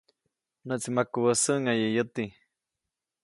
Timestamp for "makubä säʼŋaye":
0.95-1.87